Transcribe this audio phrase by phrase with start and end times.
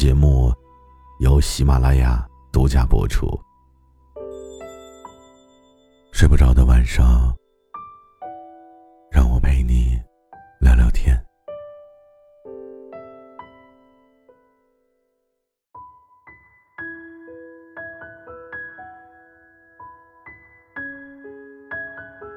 [0.00, 0.50] 节目
[1.18, 3.38] 由喜马拉雅独家播出。
[6.10, 7.30] 睡不着的晚上，
[9.10, 10.00] 让我陪你
[10.58, 11.14] 聊聊天。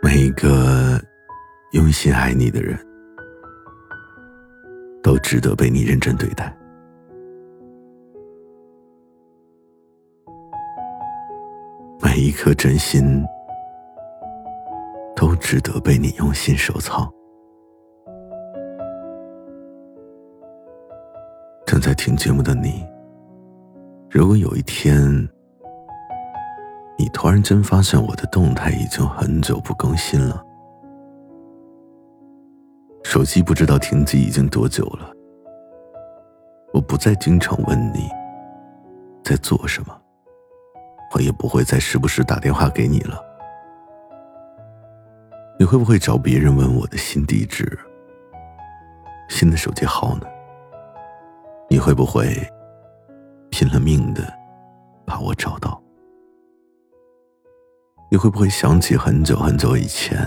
[0.00, 1.02] 每一个
[1.72, 2.78] 用心爱你的人，
[5.02, 6.56] 都值得被你认真对待。
[12.18, 13.24] 每一颗真心
[15.14, 17.08] 都值得被你用心收藏。
[21.64, 22.84] 正在听节目的你，
[24.10, 25.00] 如果有一天
[26.98, 30.44] 你突然间发现我的动态已经很久不更新了，
[33.04, 35.12] 手机不知道停机已经多久了，
[36.72, 38.08] 我不再经常问你
[39.22, 39.96] 在做什么。
[41.14, 43.22] 我也不会再时不时打电话给你了。
[45.58, 47.78] 你会不会找别人问我的新地址、
[49.28, 50.26] 新的手机号呢？
[51.68, 52.34] 你会不会
[53.50, 54.22] 拼了命的
[55.04, 55.82] 把我找到？
[58.10, 60.18] 你会不会想起很久很久以前，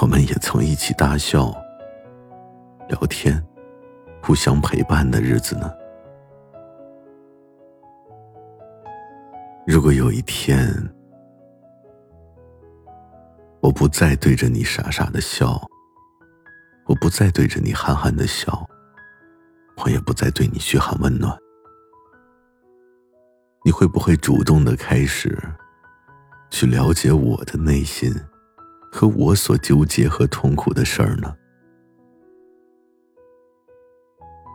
[0.00, 1.52] 我们也曾一起大笑、
[2.88, 3.42] 聊天、
[4.22, 5.72] 互相陪伴的日子呢？
[9.64, 10.68] 如果有一天，
[13.60, 15.56] 我不再对着你傻傻的笑，
[16.86, 18.68] 我不再对着你憨憨的笑，
[19.84, 21.38] 我也不再对你嘘寒问暖，
[23.64, 25.38] 你会不会主动的开始
[26.50, 28.12] 去了解我的内心
[28.90, 31.32] 和我所纠结和痛苦的事儿呢？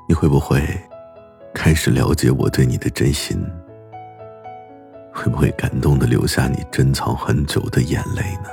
[0.09, 0.61] 你会不会
[1.53, 3.41] 开始了解我对你的真心？
[5.27, 8.49] 会不会感动的流下你珍藏很久的眼泪呢？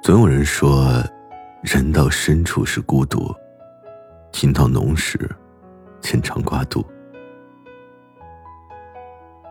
[0.00, 1.02] 总有人说，
[1.62, 3.34] 人到深处是孤独，
[4.30, 5.18] 情到浓时，
[6.00, 6.86] 牵肠挂肚。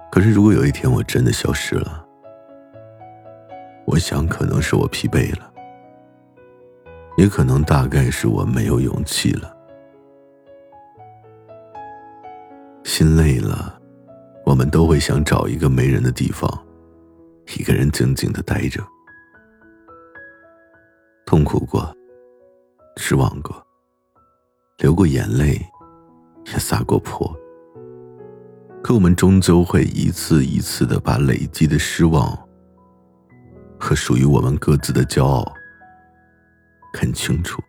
[0.09, 2.07] 可是，如果有一天我真的消失了，
[3.85, 5.51] 我想可能是我疲惫了，
[7.17, 9.53] 也可能大概是我没有勇气了，
[12.85, 13.76] 心累了。
[14.47, 16.49] 我们都会想找一个没人的地方，
[17.57, 18.81] 一个人静静的待着。
[21.25, 21.93] 痛苦过，
[22.95, 23.61] 失望过，
[24.77, 25.59] 流过眼泪，
[26.45, 27.29] 也撒过泼。
[28.81, 32.33] 可我们终究会一次一次的把累积的失望
[33.77, 35.45] 和属于我们各自的骄傲
[36.93, 37.61] 看清楚，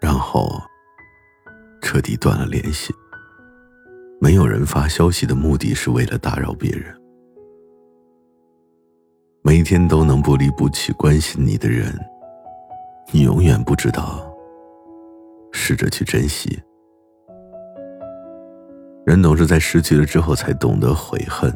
[0.00, 0.48] 然后
[1.82, 2.90] 彻底断了联系。
[4.20, 6.94] 没有人发消息的目的是为了打扰别人。
[9.42, 11.92] 每天都能不离不弃关心你的人，
[13.12, 14.24] 你永远不知道。
[15.52, 16.58] 试着去珍惜。
[19.06, 21.54] 人总是在失去了之后才懂得悔恨，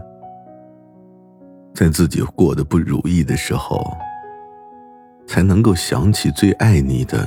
[1.74, 3.96] 在自己过得不如意的时候，
[5.26, 7.26] 才能够想起最爱你的，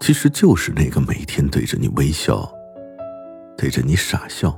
[0.00, 2.48] 其实就是那个每天对着你微笑。
[3.62, 4.52] 对着你傻笑，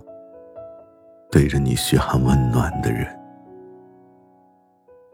[1.31, 3.07] 对着你嘘寒问暖的人，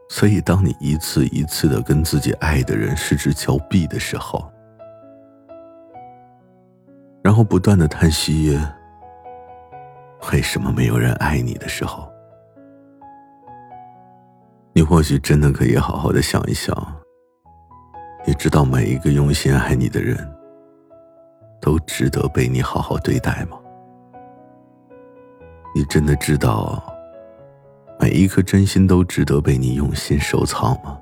[0.09, 4.48] 所以当你一次一次的跟自己爱的人失之交臂的时候，
[7.21, 8.57] 然后不断的叹息，
[10.33, 12.09] 为什么没有人爱你的时候，
[14.72, 16.72] 你或许真的可以好好的想一想，
[18.25, 20.16] 你知道每一个用心爱你的人，
[21.60, 23.57] 都值得被你好好对待吗？
[25.72, 26.83] 你真的知道，
[27.99, 31.01] 每一颗真心都值得被你用心收藏吗？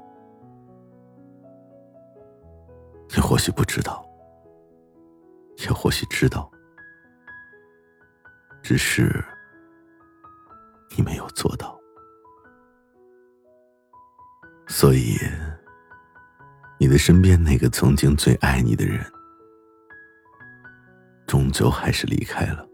[3.15, 4.05] 你或许不知道，
[5.65, 6.51] 也或许知道，
[8.63, 9.25] 只是
[10.95, 11.77] 你没有做到。
[14.67, 15.17] 所以，
[16.79, 19.03] 你的身边那个曾经最爱你的人，
[21.27, 22.69] 终究还是离开了。